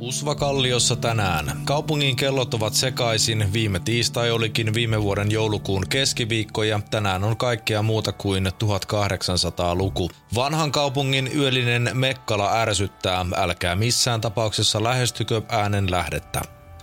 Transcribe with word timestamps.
Usvakalliossa 0.00 0.96
tänään. 0.96 1.60
Kaupungin 1.64 2.16
kellot 2.16 2.54
ovat 2.54 2.74
sekaisin. 2.74 3.52
Viime 3.52 3.80
tiistai 3.80 4.30
olikin 4.30 4.74
viime 4.74 5.02
vuoden 5.02 5.30
joulukuun 5.30 5.88
keskiviikko 5.88 6.62
ja 6.62 6.80
tänään 6.90 7.24
on 7.24 7.36
kaikkea 7.36 7.82
muuta 7.82 8.12
kuin 8.12 8.46
1800-luku. 8.46 10.10
Vanhan 10.34 10.72
kaupungin 10.72 11.30
yöllinen 11.36 11.90
Mekkala 11.94 12.60
ärsyttää. 12.60 13.26
Älkää 13.36 13.76
missään 13.76 14.20
tapauksessa 14.20 14.82
lähestykö 14.82 15.42
äänen 15.48 15.90
lähdettä. 15.90 16.40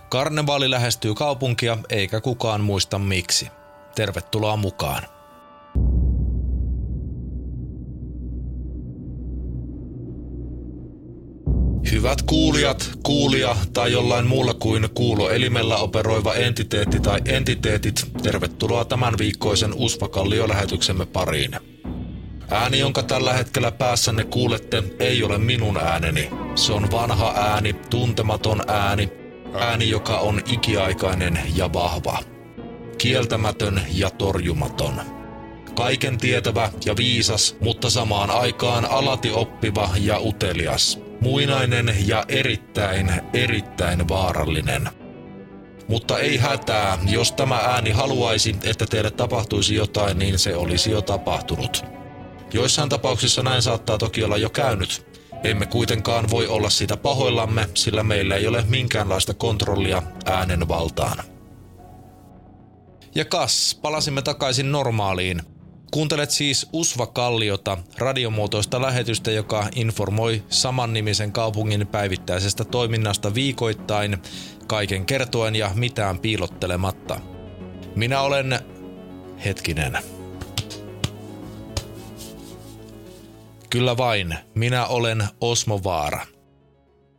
Karnevaali 0.08 0.70
lähestyy 0.70 1.14
kaupunkia 1.14 1.78
eikä 1.90 2.20
kukaan 2.20 2.60
muista 2.60 2.98
miksi. 2.98 3.48
Tervetuloa 3.94 4.56
mukaan. 4.56 5.17
Hyvät 11.98 12.22
kuulijat, 12.22 12.90
kuulija 13.02 13.56
tai 13.72 13.92
jollain 13.92 14.26
muulla 14.26 14.54
kuin 14.54 14.88
kuuloelimellä 14.94 15.76
operoiva 15.76 16.34
entiteetti 16.34 17.00
tai 17.00 17.20
entiteetit, 17.24 18.06
tervetuloa 18.22 18.84
tämän 18.84 19.14
viikkoisen 19.18 19.74
Usvakallio-lähetyksemme 19.74 21.06
pariin. 21.06 21.56
Ääni, 22.50 22.78
jonka 22.78 23.02
tällä 23.02 23.32
hetkellä 23.32 23.72
päässänne 23.72 24.24
kuulette, 24.24 24.82
ei 24.98 25.22
ole 25.22 25.38
minun 25.38 25.76
ääneni. 25.76 26.30
Se 26.54 26.72
on 26.72 26.90
vanha 26.90 27.32
ääni, 27.36 27.72
tuntematon 27.72 28.62
ääni, 28.66 29.12
ääni, 29.54 29.90
joka 29.90 30.18
on 30.18 30.40
ikiaikainen 30.52 31.40
ja 31.54 31.72
vahva. 31.72 32.18
Kieltämätön 32.98 33.82
ja 33.94 34.10
torjumaton. 34.10 34.94
Kaiken 35.74 36.18
tietävä 36.18 36.70
ja 36.84 36.96
viisas, 36.96 37.56
mutta 37.60 37.90
samaan 37.90 38.30
aikaan 38.30 38.90
alati 38.90 39.30
oppiva 39.30 39.90
ja 40.00 40.20
utelias– 40.20 40.98
muinainen 41.20 41.94
ja 42.06 42.24
erittäin, 42.28 43.12
erittäin 43.32 44.08
vaarallinen. 44.08 44.88
Mutta 45.88 46.18
ei 46.18 46.36
hätää, 46.36 46.98
jos 47.06 47.32
tämä 47.32 47.56
ääni 47.56 47.90
haluaisi, 47.90 48.56
että 48.62 48.86
teille 48.86 49.10
tapahtuisi 49.10 49.74
jotain, 49.74 50.18
niin 50.18 50.38
se 50.38 50.56
olisi 50.56 50.90
jo 50.90 51.02
tapahtunut. 51.02 51.84
Joissain 52.52 52.88
tapauksissa 52.88 53.42
näin 53.42 53.62
saattaa 53.62 53.98
toki 53.98 54.24
olla 54.24 54.36
jo 54.36 54.50
käynyt. 54.50 55.18
Emme 55.44 55.66
kuitenkaan 55.66 56.30
voi 56.30 56.46
olla 56.46 56.70
siitä 56.70 56.96
pahoillamme, 56.96 57.68
sillä 57.74 58.02
meillä 58.02 58.36
ei 58.36 58.46
ole 58.46 58.64
minkäänlaista 58.68 59.34
kontrollia 59.34 60.02
äänen 60.24 60.68
valtaan. 60.68 61.18
Ja 63.14 63.24
kas, 63.24 63.78
palasimme 63.82 64.22
takaisin 64.22 64.72
normaaliin. 64.72 65.42
Kuuntelet 65.90 66.30
siis 66.30 66.66
Usva 66.72 67.06
Kalliota, 67.06 67.78
radiomuotoista 67.98 68.82
lähetystä, 68.82 69.30
joka 69.30 69.68
informoi 69.74 70.42
samannimisen 70.48 71.32
kaupungin 71.32 71.86
päivittäisestä 71.86 72.64
toiminnasta 72.64 73.34
viikoittain, 73.34 74.18
kaiken 74.66 75.06
kertoen 75.06 75.56
ja 75.56 75.70
mitään 75.74 76.18
piilottelematta. 76.18 77.20
Minä 77.96 78.20
olen... 78.20 78.60
hetkinen. 79.44 79.98
Kyllä 83.70 83.96
vain, 83.96 84.34
minä 84.54 84.86
olen 84.86 85.24
Osmo 85.40 85.80
Vaara. 85.84 86.26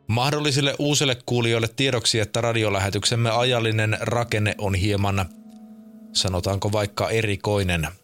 Mahdollisille 0.08 0.76
uusille 0.80 1.18
kuulijoille 1.26 1.68
tiedoksi, 1.76 2.20
että 2.20 2.42
radiolähetyksemme 2.42 3.30
ajallinen 3.30 3.98
rakenne 4.00 4.56
on 4.58 4.76
hieman, 4.76 5.26
sanotaanko 6.14 6.72
vaikka 6.72 7.10
erikoinen– 7.10 7.88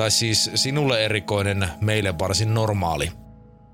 tai 0.00 0.10
siis 0.10 0.50
sinulle 0.54 1.04
erikoinen, 1.04 1.68
meille 1.80 2.18
varsin 2.18 2.54
normaali. 2.54 3.12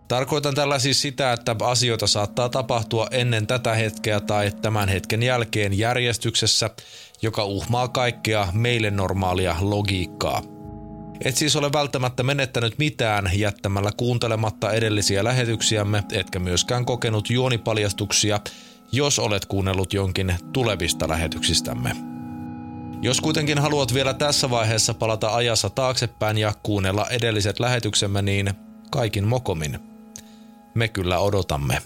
Tarkoitan 0.09 0.55
tällä 0.55 0.79
siis 0.79 1.03
sitä, 1.03 1.33
että 1.33 1.57
asioita 1.61 2.07
saattaa 2.07 2.49
tapahtua 2.49 3.07
ennen 3.11 3.47
tätä 3.47 3.75
hetkeä 3.75 4.21
tai 4.21 4.53
tämän 4.63 4.89
hetken 4.89 5.23
jälkeen 5.23 5.79
järjestyksessä, 5.79 6.71
joka 7.23 7.45
uhmaa 7.45 7.89
kaikkea 7.89 8.49
meille 8.53 8.91
normaalia 8.91 9.57
logiikkaa. 9.61 10.43
Et 11.25 11.37
siis 11.37 11.57
ole 11.57 11.73
välttämättä 11.73 12.23
menettänyt 12.23 12.79
mitään 12.79 13.31
jättämällä 13.35 13.91
kuuntelematta 13.97 14.73
edellisiä 14.73 15.25
lähetyksiämme, 15.25 16.05
etkä 16.13 16.39
myöskään 16.39 16.85
kokenut 16.85 17.31
juonipaljastuksia, 17.31 18.41
jos 18.93 19.19
olet 19.19 19.47
kuunnellut 19.47 19.93
jonkin 19.93 20.35
tulevista 20.53 21.09
lähetyksistämme. 21.09 22.16
Jos 23.07 23.21
kuitenkin 23.21 23.59
haluat 23.59 23.95
vielä 23.95 24.15
tässä 24.15 24.51
vaiheessa 24.51 24.95
palata 24.95 25.35
ajassa 25.35 25.71
taaksepäin 25.71 26.39
ja 26.39 26.53
kuunnella 26.63 27.07
edelliset 27.11 27.61
lähetyksemme, 27.61 28.23
niin 28.23 28.55
kaikin 28.91 29.25
mokomin. 29.25 29.79
Me 30.75 30.89
kyllä 30.89 31.19
odotamme. 31.19 31.83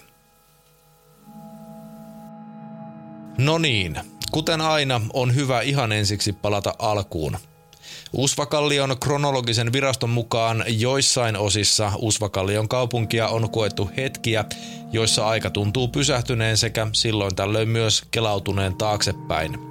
No 3.37 3.57
niin, 3.57 3.95
kuten 4.31 4.61
aina 4.61 5.01
on 5.13 5.35
hyvä 5.35 5.61
ihan 5.61 5.91
ensiksi 5.91 6.33
palata 6.33 6.73
alkuun. 6.79 7.37
Usvakallion 8.13 8.95
kronologisen 8.99 9.73
viraston 9.73 10.09
mukaan 10.09 10.63
joissain 10.67 11.37
osissa 11.37 11.91
Usvakallion 11.97 12.67
kaupunkia 12.67 13.27
on 13.27 13.49
koettu 13.49 13.91
hetkiä, 13.97 14.45
joissa 14.91 15.27
aika 15.27 15.49
tuntuu 15.49 15.87
pysähtyneen 15.87 16.57
sekä 16.57 16.87
silloin 16.93 17.35
tällöin 17.35 17.69
myös 17.69 18.03
kelautuneen 18.11 18.77
taaksepäin– 18.77 19.57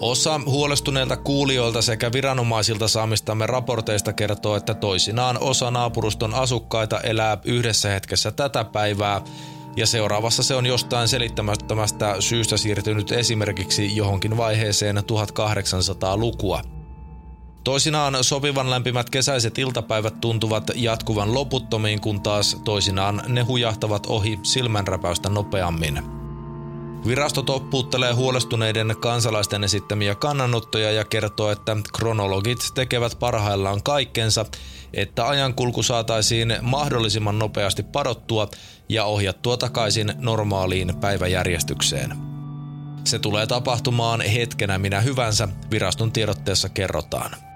Osa 0.00 0.40
huolestuneilta 0.46 1.16
kuulijoilta 1.16 1.82
sekä 1.82 2.12
viranomaisilta 2.12 2.88
saamistamme 2.88 3.46
raporteista 3.46 4.12
kertoo, 4.12 4.56
että 4.56 4.74
toisinaan 4.74 5.38
osa 5.40 5.70
naapuruston 5.70 6.34
asukkaita 6.34 7.00
elää 7.00 7.38
yhdessä 7.44 7.88
hetkessä 7.88 8.30
tätä 8.30 8.64
päivää, 8.64 9.20
ja 9.76 9.86
seuraavassa 9.86 10.42
se 10.42 10.54
on 10.54 10.66
jostain 10.66 11.08
selittämättömästä 11.08 12.16
syystä 12.20 12.56
siirtynyt 12.56 13.12
esimerkiksi 13.12 13.96
johonkin 13.96 14.36
vaiheeseen 14.36 14.96
1800-lukua. 14.96 16.62
Toisinaan 17.64 18.24
sopivan 18.24 18.70
lämpimät 18.70 19.10
kesäiset 19.10 19.58
iltapäivät 19.58 20.20
tuntuvat 20.20 20.70
jatkuvan 20.74 21.34
loputtomiin, 21.34 22.00
kun 22.00 22.20
taas 22.20 22.56
toisinaan 22.64 23.22
ne 23.28 23.42
hujahtavat 23.42 24.06
ohi 24.06 24.40
silmänräpäystä 24.42 25.28
nopeammin. 25.28 26.17
Virasto 27.06 27.42
toppuuttelee 27.42 28.12
huolestuneiden 28.12 28.96
kansalaisten 29.00 29.64
esittämiä 29.64 30.14
kannanottoja 30.14 30.92
ja 30.92 31.04
kertoo, 31.04 31.50
että 31.50 31.76
kronologit 31.98 32.58
tekevät 32.74 33.16
parhaillaan 33.18 33.82
kaikkensa, 33.82 34.46
että 34.94 35.28
ajankulku 35.28 35.82
saataisiin 35.82 36.56
mahdollisimman 36.62 37.38
nopeasti 37.38 37.82
padottua 37.82 38.48
ja 38.88 39.04
ohjattua 39.04 39.56
takaisin 39.56 40.12
normaaliin 40.18 40.96
päiväjärjestykseen. 41.00 42.14
Se 43.04 43.18
tulee 43.18 43.46
tapahtumaan 43.46 44.20
hetkenä 44.20 44.78
minä 44.78 45.00
hyvänsä, 45.00 45.48
viraston 45.70 46.12
tiedotteessa 46.12 46.68
kerrotaan. 46.68 47.47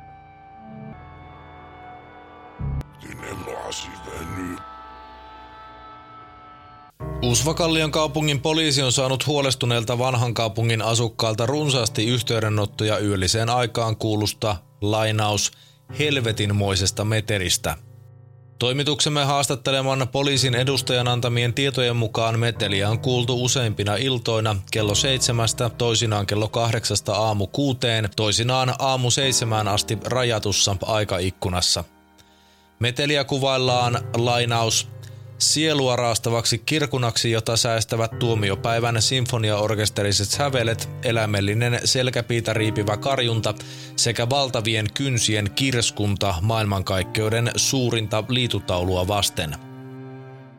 Usvakallion 7.23 7.91
kaupungin 7.91 8.41
poliisi 8.41 8.83
on 8.83 8.93
saanut 8.93 9.27
huolestuneelta 9.27 9.99
vanhan 9.99 10.35
kaupungin 10.35 10.83
asukkailta 10.83 11.47
runsaasti 11.47 12.07
yhteydenottoja 12.07 12.99
yölliseen 12.99 13.51
aikaan 13.51 13.97
kuulusta, 13.97 14.57
lainaus, 14.81 15.53
helvetinmoisesta 15.99 17.05
meteristä. 17.05 17.77
Toimituksemme 18.59 19.25
haastatteleman 19.25 20.09
poliisin 20.13 20.55
edustajan 20.55 21.09
antamien 21.09 21.55
tietojen 21.55 21.97
mukaan 21.97 22.39
meteliä 22.39 22.89
on 22.91 22.99
kuultu 22.99 23.45
useimpina 23.45 23.97
iltoina 23.97 24.57
kello 24.71 24.95
seitsemästä, 24.95 25.71
toisinaan 25.71 26.27
kello 26.27 26.49
kahdeksasta 26.49 27.15
aamu 27.15 27.47
kuuteen, 27.47 28.09
toisinaan 28.17 28.75
aamu 28.79 29.11
seitsemään 29.11 29.69
asti 29.69 29.99
rajatussa 30.05 30.77
aikaikkunassa. 30.83 31.85
Meteliä 32.79 33.25
kuvaillaan 33.25 33.99
lainaus 34.17 34.89
sielua 35.43 35.97
raastavaksi 35.97 36.59
kirkunaksi, 36.59 37.31
jota 37.31 37.57
säästävät 37.57 38.19
tuomiopäivän 38.19 39.03
sinfoniaorkesteriset 39.03 40.29
sävelet, 40.29 40.89
elämellinen 41.05 41.81
selkäpiitä 41.85 42.53
riipivä 42.53 42.97
karjunta 42.97 43.55
sekä 43.97 44.31
valtavien 44.31 44.87
kynsien 44.95 45.51
kirskunta 45.55 46.35
maailmankaikkeuden 46.41 47.51
suurinta 47.57 48.25
liitutaulua 48.29 49.09
vasten– 49.09 49.57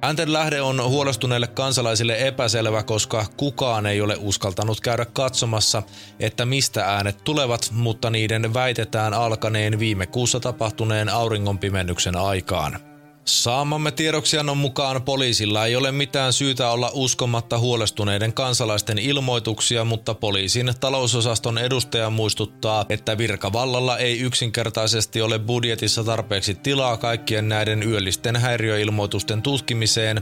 Äänten 0.03 0.33
lähde 0.33 0.61
on 0.61 0.83
huolestuneille 0.83 1.47
kansalaisille 1.47 2.27
epäselvä, 2.27 2.83
koska 2.83 3.25
kukaan 3.37 3.85
ei 3.85 4.01
ole 4.01 4.17
uskaltanut 4.19 4.81
käydä 4.81 5.05
katsomassa, 5.05 5.83
että 6.19 6.45
mistä 6.45 6.85
äänet 6.85 7.23
tulevat, 7.23 7.69
mutta 7.71 8.09
niiden 8.09 8.53
väitetään 8.53 9.13
alkaneen 9.13 9.79
viime 9.79 10.07
kuussa 10.07 10.39
tapahtuneen 10.39 11.09
auringonpimennyksen 11.09 12.15
aikaan. 12.15 12.92
Saamamme 13.25 13.91
tiedoksiannon 13.91 14.57
mukaan 14.57 15.01
poliisilla 15.01 15.65
ei 15.65 15.75
ole 15.75 15.91
mitään 15.91 16.33
syytä 16.33 16.69
olla 16.69 16.91
uskomatta 16.93 17.59
huolestuneiden 17.59 18.33
kansalaisten 18.33 18.97
ilmoituksia, 18.97 19.83
mutta 19.83 20.13
poliisin 20.13 20.73
talousosaston 20.79 21.57
edustaja 21.57 22.09
muistuttaa, 22.09 22.85
että 22.89 23.17
virkavallalla 23.17 23.97
ei 23.97 24.19
yksinkertaisesti 24.19 25.21
ole 25.21 25.39
budjetissa 25.39 26.03
tarpeeksi 26.03 26.55
tilaa 26.55 26.97
kaikkien 26.97 27.49
näiden 27.49 27.83
yöllisten 27.83 28.35
häiriöilmoitusten 28.35 29.41
tutkimiseen, 29.41 30.21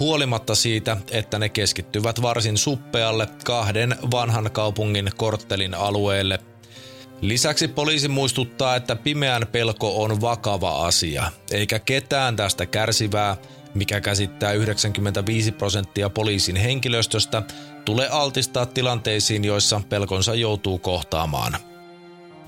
huolimatta 0.00 0.54
siitä, 0.54 0.96
että 1.10 1.38
ne 1.38 1.48
keskittyvät 1.48 2.22
varsin 2.22 2.58
suppealle 2.58 3.28
kahden 3.44 3.96
vanhan 4.10 4.50
kaupungin 4.52 5.10
korttelin 5.16 5.74
alueelle. 5.74 6.38
Lisäksi 7.20 7.68
poliisi 7.68 8.08
muistuttaa, 8.08 8.76
että 8.76 8.96
pimeän 8.96 9.46
pelko 9.52 10.02
on 10.02 10.20
vakava 10.20 10.86
asia, 10.86 11.32
eikä 11.50 11.78
ketään 11.78 12.36
tästä 12.36 12.66
kärsivää, 12.66 13.36
mikä 13.74 14.00
käsittää 14.00 14.52
95 14.52 15.52
prosenttia 15.52 16.10
poliisin 16.10 16.56
henkilöstöstä, 16.56 17.42
tule 17.84 18.08
altistaa 18.08 18.66
tilanteisiin, 18.66 19.44
joissa 19.44 19.80
pelkonsa 19.88 20.34
joutuu 20.34 20.78
kohtaamaan. 20.78 21.56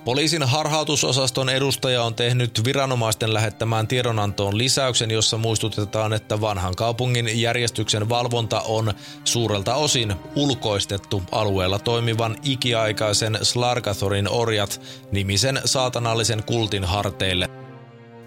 Poliisin 0.04 0.42
harhautusosaston 0.42 1.48
edustaja 1.48 2.02
on 2.02 2.14
tehnyt 2.14 2.64
viranomaisten 2.64 3.34
lähettämään 3.34 3.86
tiedonantoon 3.86 4.58
lisäyksen, 4.58 5.10
jossa 5.10 5.38
muistutetaan, 5.38 6.12
että 6.12 6.40
vanhan 6.40 6.74
kaupungin 6.76 7.40
järjestyksen 7.40 8.08
valvonta 8.08 8.60
on 8.60 8.92
suurelta 9.24 9.74
osin 9.74 10.14
ulkoistettu 10.36 11.22
alueella 11.32 11.78
toimivan 11.78 12.36
ikiaikaisen 12.42 13.38
Slargathorin 13.42 14.28
orjat 14.30 14.80
nimisen 15.12 15.60
saatanallisen 15.64 16.42
kultin 16.42 16.84
harteille– 16.84 17.48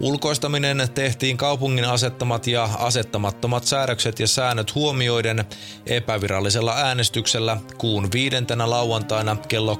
Ulkoistaminen 0.02 0.88
tehtiin 0.94 1.38
kaupungin 1.38 1.86
asettamat 1.86 2.48
ja 2.48 2.70
asettamattomat 2.78 3.64
säädökset 3.64 4.20
ja 4.20 4.28
säännöt 4.28 4.76
huomioiden 4.76 5.46
epävirallisella 5.86 6.74
äänestyksellä 6.76 7.58
kuun 7.78 8.08
viidentenä 8.14 8.70
lauantaina 8.70 9.38
kello 9.48 9.80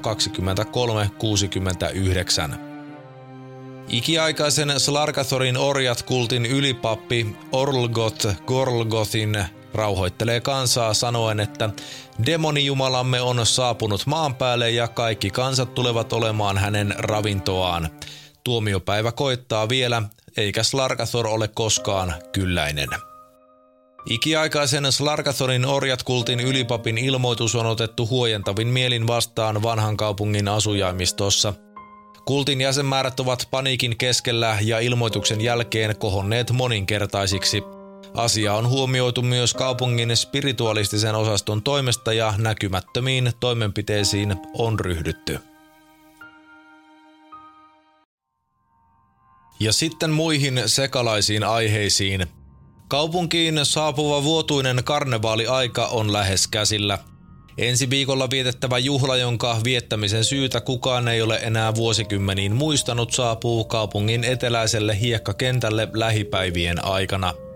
23.69. 2.50 2.54
Ikiaikaisen 3.88 4.80
Slargathorin 4.80 5.56
orjat 5.56 6.02
kultin 6.02 6.46
ylipappi 6.46 7.36
Orlgot 7.52 8.28
Gorlgothin 8.46 9.44
rauhoittelee 9.74 10.40
kansaa 10.40 10.94
sanoen, 10.94 11.40
että 11.40 11.70
demonijumalamme 12.26 13.20
on 13.20 13.46
saapunut 13.46 14.06
maan 14.06 14.34
päälle 14.34 14.70
ja 14.70 14.88
kaikki 14.88 15.30
kansat 15.30 15.74
tulevat 15.74 16.12
olemaan 16.12 16.58
hänen 16.58 16.94
ravintoaan. 16.98 17.90
Tuomiopäivä 18.44 19.12
koittaa 19.12 19.68
vielä, 19.68 20.02
eikä 20.36 20.62
Slargathor 20.62 21.26
ole 21.26 21.48
koskaan 21.48 22.14
kylläinen. 22.32 22.88
Ikiaikaisen 24.06 24.92
Slargathorin 24.92 25.66
orjatkultin 25.66 26.40
ylipapin 26.40 26.98
ilmoitus 26.98 27.54
on 27.54 27.66
otettu 27.66 28.06
huojentavin 28.06 28.68
mielin 28.68 29.06
vastaan 29.06 29.62
vanhan 29.62 29.96
kaupungin 29.96 30.48
asujaimistossa. 30.48 31.54
Kultin 32.24 32.60
jäsenmäärät 32.60 33.20
ovat 33.20 33.48
paniikin 33.50 33.98
keskellä 33.98 34.58
ja 34.60 34.78
ilmoituksen 34.80 35.40
jälkeen 35.40 35.96
kohonneet 35.96 36.50
moninkertaisiksi. 36.50 37.62
Asia 38.14 38.54
on 38.54 38.68
huomioitu 38.68 39.22
myös 39.22 39.54
kaupungin 39.54 40.16
spiritualistisen 40.16 41.14
osaston 41.14 41.62
toimesta 41.62 42.12
ja 42.12 42.34
näkymättömiin 42.38 43.32
toimenpiteisiin 43.40 44.34
on 44.58 44.80
ryhdytty. 44.80 45.51
Ja 49.62 49.72
sitten 49.72 50.10
muihin 50.10 50.62
sekalaisiin 50.66 51.44
aiheisiin. 51.44 52.26
Kaupunkiin 52.88 53.60
saapuva 53.62 54.22
vuotuinen 54.22 54.84
karnevaaliaika 54.84 55.86
on 55.86 56.12
lähes 56.12 56.48
käsillä. 56.48 56.98
Ensi 57.58 57.90
viikolla 57.90 58.30
vietettävä 58.30 58.78
juhla, 58.78 59.16
jonka 59.16 59.60
viettämisen 59.64 60.24
syytä 60.24 60.60
kukaan 60.60 61.08
ei 61.08 61.22
ole 61.22 61.40
enää 61.42 61.74
vuosikymmeniin 61.74 62.56
muistanut, 62.56 63.12
saapuu 63.12 63.64
kaupungin 63.64 64.24
eteläiselle 64.24 65.00
hiekkakentälle 65.00 65.88
lähipäivien 65.92 66.84
aikana– 66.84 67.34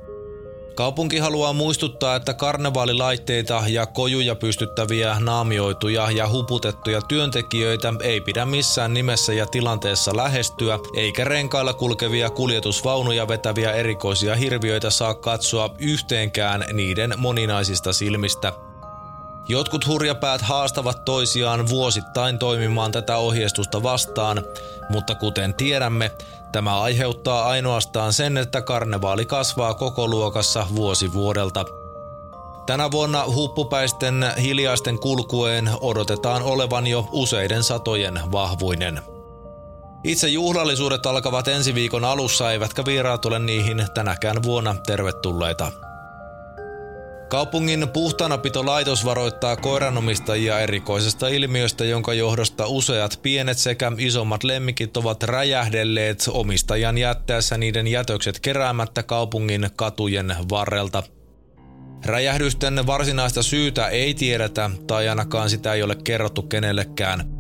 Kaupunki 0.76 1.19
haluaa 1.19 1.52
muistuttaa, 1.52 2.17
että 2.17 2.34
karnevaalilaitteita 2.34 3.62
ja 3.69 3.87
kojuja 3.87 4.34
pystyttäviä 4.34 5.17
naamioituja 5.20 6.11
ja 6.11 6.28
huputettuja 6.28 7.00
työntekijöitä 7.00 7.94
ei 8.00 8.20
pidä 8.20 8.46
missään 8.46 8.94
nimessä 8.94 9.32
ja 9.32 9.46
tilanteessa 9.46 10.17
lähestyä, 10.17 10.78
eikä 10.96 11.25
renkailla 11.25 11.75
kulkevia 11.75 12.31
kuljetusvaunuja 12.31 13.28
vetäviä 13.28 13.73
erikoisia 13.73 14.34
hirviöitä 14.34 14.90
saa 14.90 15.14
katsoa 15.14 15.75
yhteenkään 15.78 16.64
niiden 16.73 17.14
moninaisista 17.17 17.93
silmistä. 17.93 18.52
Jotkut 19.48 19.87
hurjapäät 19.87 20.43
haastavat 20.43 21.04
toisiaan 21.04 21.69
vuosittain 21.69 22.38
toimimaan 22.38 22.93
tätä 22.93 23.16
ohjeistusta 23.16 23.82
vastaan, 23.82 24.43
mutta 24.90 25.14
kuten 25.14 25.54
tiedämme, 25.54 26.10
Tämä 26.56 26.81
aiheuttaa 26.81 27.46
ainoastaan 27.46 28.12
sen, 28.12 28.37
että 28.37 28.62
karnevaali 28.62 29.26
kasvaa 29.26 29.75
koko 29.75 30.08
luokassa 30.08 30.66
vuosi 30.75 31.12
vuodelta. 31.12 31.64
Tänä 32.66 32.90
vuonna 32.90 33.25
huppupäisten 33.34 34.25
hiljaisten 34.43 34.98
kulkueen 34.98 35.70
odotetaan 35.81 36.43
olevan 36.43 36.87
jo 36.87 37.08
useiden 37.12 37.62
satojen 37.62 38.20
vahvuinen. 38.32 39.00
Itse 40.04 40.28
juhlallisuudet 40.28 41.06
alkavat 41.06 41.48
ensi 41.48 41.75
viikon 41.75 42.04
alussa, 42.04 42.52
eivätkä 42.52 42.84
vieraat 42.84 43.25
ole 43.25 43.38
niihin 43.38 43.87
tänäkään 43.94 44.43
vuonna 44.43 44.75
tervetulleita. 44.87 45.72
Kaupungin 47.28 47.88
puhtaanapitolaitos 47.93 49.05
varoittaa 49.05 49.56
koiranomistajia 49.56 50.61
erikoisesta 50.61 51.28
ilmiöstä, 51.28 51.84
jonka 51.84 52.14
johdosta 52.14 52.67
useat 52.67 53.19
pienet 53.23 53.58
sekä 53.58 53.93
isommat 53.99 54.44
lemmikit 54.44 54.96
ovat 54.96 55.23
räjähdelleet 55.23 56.25
omistajan 56.28 56.99
jättäessä 56.99 57.58
niiden 57.58 57.87
jätökset 57.87 58.40
keräämättä 58.40 59.02
kaupungin 59.02 59.70
katujen 59.76 60.37
varrelta. 60.50 61.02
Räjähdysten 62.05 62.87
varsinaista 62.87 63.43
syytä 63.43 63.88
ei 63.88 64.14
tiedetä 64.14 64.70
tai 64.87 65.08
ainakaan 65.08 65.50
sitä 65.50 65.75
ei 65.75 65.82
ole 65.82 65.96
kerrottu 66.05 66.43
kenellekään– 66.43 67.31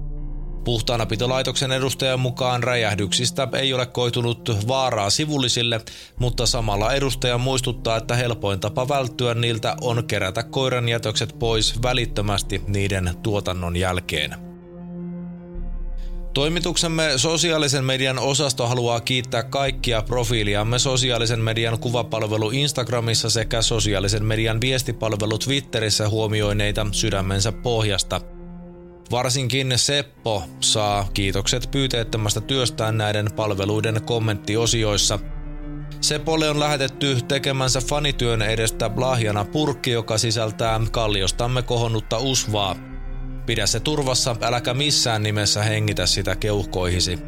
Puhtaanapitolaitoksen 0.66 1.72
edustajan 1.72 2.20
mukaan 2.20 2.62
räjähdyksistä 2.62 3.48
ei 3.52 3.72
ole 3.72 3.86
koitunut 3.86 4.68
vaaraa 4.68 5.10
sivullisille, 5.10 5.80
mutta 6.18 6.46
samalla 6.46 6.92
edustaja 6.92 7.38
muistuttaa, 7.38 7.96
että 7.96 8.16
helpoin 8.16 8.60
tapa 8.60 8.88
välttyä 8.88 9.34
niiltä 9.34 9.76
on 9.80 10.04
kerätä 10.04 10.42
koiran 10.42 10.88
jätökset 10.88 11.38
pois 11.38 11.82
välittömästi 11.82 12.62
niiden 12.66 13.14
tuotannon 13.22 13.76
jälkeen. 13.76 14.34
Toimituksemme 16.34 17.12
sosiaalisen 17.16 17.84
median 17.84 18.18
osasto 18.18 18.66
haluaa 18.66 19.00
kiittää 19.00 19.42
kaikkia 19.42 20.02
profiiliamme 20.02 20.78
sosiaalisen 20.78 21.40
median 21.40 21.78
kuvapalvelu 21.78 22.50
Instagramissa 22.50 23.30
sekä 23.30 23.62
sosiaalisen 23.62 24.24
median 24.24 24.60
viestipalvelu 24.60 25.38
Twitterissä 25.38 26.08
huomioineita 26.08 26.86
sydämensä 26.92 27.52
pohjasta– 27.52 28.20
Varsinkin 29.10 29.72
Seppo 29.76 30.44
saa 30.60 31.08
kiitokset 31.14 31.68
pyyteettömästä 31.70 32.40
työstään 32.40 32.98
näiden 32.98 33.32
palveluiden 33.36 34.02
kommenttiosioissa. 34.02 35.18
Sepolle 36.00 36.50
on 36.50 36.60
lähetetty 36.60 37.18
tekemänsä 37.28 37.80
fanityön 37.80 38.42
edestä 38.42 38.90
lahjana 38.96 39.44
purkki, 39.44 39.90
joka 39.90 40.18
sisältää 40.18 40.80
kalliostamme 40.90 41.62
kohonnutta 41.62 42.18
usvaa. 42.18 42.76
Pidä 43.46 43.66
se 43.66 43.80
turvassa, 43.80 44.36
äläkä 44.42 44.74
missään 44.74 45.22
nimessä 45.22 45.62
hengitä 45.62 46.06
sitä 46.06 46.36
keuhkoihisi. 46.36 47.18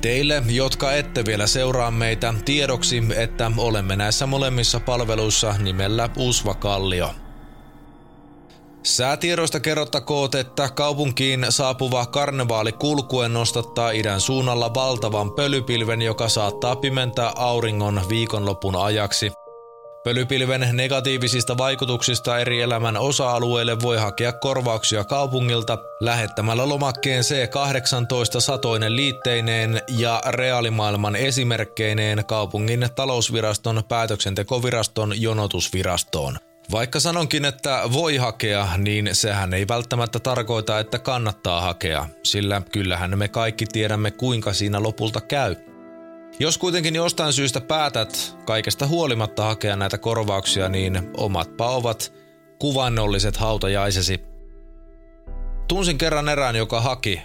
Teille, 0.00 0.42
jotka 0.48 0.92
ette 0.92 1.24
vielä 1.24 1.46
seuraa 1.46 1.90
meitä, 1.90 2.34
tiedoksi, 2.44 3.02
että 3.16 3.52
olemme 3.56 3.96
näissä 3.96 4.26
molemmissa 4.26 4.80
palveluissa 4.80 5.54
nimellä 5.58 6.08
Usva 6.16 6.54
Kallio. 6.54 7.25
Säätiedoista 8.86 9.60
kerrottakoot, 9.60 10.34
että 10.34 10.68
kaupunkiin 10.68 11.46
saapuva 11.48 12.06
karnevaali 12.06 12.72
kulkuen 12.72 13.32
nostattaa 13.32 13.90
idän 13.90 14.20
suunnalla 14.20 14.74
valtavan 14.74 15.32
pölypilven, 15.32 16.02
joka 16.02 16.28
saattaa 16.28 16.76
pimentää 16.76 17.32
auringon 17.36 18.00
viikonlopun 18.08 18.76
ajaksi. 18.76 19.32
Pölypilven 20.04 20.68
negatiivisista 20.72 21.58
vaikutuksista 21.58 22.38
eri 22.38 22.60
elämän 22.62 22.96
osa-alueille 22.96 23.80
voi 23.80 23.96
hakea 23.98 24.32
korvauksia 24.32 25.04
kaupungilta 25.04 25.78
lähettämällä 26.00 26.68
lomakkeen 26.68 27.22
C18 27.24 28.40
satoinen 28.40 28.96
liitteineen 28.96 29.80
ja 29.88 30.22
reaalimaailman 30.26 31.16
esimerkkeineen 31.16 32.24
kaupungin 32.26 32.88
talousviraston 32.96 33.82
päätöksentekoviraston 33.88 35.22
jonotusvirastoon. 35.22 36.38
Vaikka 36.72 37.00
sanonkin, 37.00 37.44
että 37.44 37.82
voi 37.92 38.16
hakea, 38.16 38.68
niin 38.76 39.08
sehän 39.12 39.54
ei 39.54 39.68
välttämättä 39.68 40.18
tarkoita, 40.18 40.78
että 40.78 40.98
kannattaa 40.98 41.60
hakea, 41.60 42.06
sillä 42.22 42.62
kyllähän 42.72 43.18
me 43.18 43.28
kaikki 43.28 43.66
tiedämme 43.66 44.10
kuinka 44.10 44.52
siinä 44.52 44.82
lopulta 44.82 45.20
käy. 45.20 45.56
Jos 46.38 46.58
kuitenkin 46.58 46.94
jostain 46.94 47.32
syystä 47.32 47.60
päätät 47.60 48.36
kaikesta 48.44 48.86
huolimatta 48.86 49.44
hakea 49.44 49.76
näitä 49.76 49.98
korvauksia, 49.98 50.68
niin 50.68 51.10
omatpa 51.16 51.70
ovat 51.70 52.12
kuvannolliset 52.58 53.36
hautajaisesi. 53.36 54.20
Tunsin 55.68 55.98
kerran 55.98 56.28
erään, 56.28 56.56
joka 56.56 56.80
haki. 56.80 57.22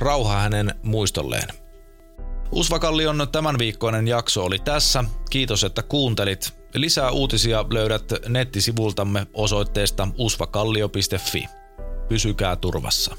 Rauha 0.00 0.36
hänen 0.36 0.74
muistolleen. 0.82 1.48
Usvakallion 2.52 3.28
tämän 3.32 3.58
viikkoinen 3.58 4.08
jakso 4.08 4.44
oli 4.44 4.58
tässä. 4.58 5.04
Kiitos, 5.30 5.64
että 5.64 5.82
kuuntelit. 5.82 6.61
Lisää 6.74 7.10
uutisia 7.10 7.64
löydät 7.70 8.04
nettisivultamme 8.28 9.26
osoitteesta 9.34 10.08
usvakallio.fi. 10.18 11.44
Pysykää 12.08 12.56
turvassa. 12.56 13.16